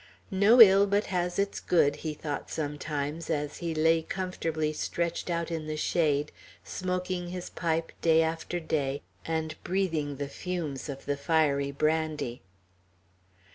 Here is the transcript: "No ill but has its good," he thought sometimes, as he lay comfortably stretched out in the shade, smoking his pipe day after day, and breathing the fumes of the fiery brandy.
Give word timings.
"No 0.31 0.59
ill 0.63 0.87
but 0.87 1.05
has 1.13 1.37
its 1.37 1.59
good," 1.59 1.97
he 1.97 2.15
thought 2.15 2.49
sometimes, 2.49 3.29
as 3.29 3.57
he 3.57 3.75
lay 3.75 4.01
comfortably 4.01 4.73
stretched 4.73 5.29
out 5.29 5.51
in 5.51 5.67
the 5.67 5.77
shade, 5.77 6.31
smoking 6.63 7.27
his 7.27 7.51
pipe 7.51 7.91
day 8.01 8.23
after 8.23 8.59
day, 8.59 9.03
and 9.25 9.55
breathing 9.63 10.15
the 10.15 10.27
fumes 10.27 10.89
of 10.89 11.05
the 11.05 11.17
fiery 11.17 11.69
brandy. 11.71 12.41